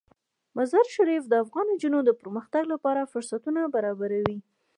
[0.57, 4.37] مزارشریف د افغان نجونو د پرمختګ لپاره فرصتونه برابروي.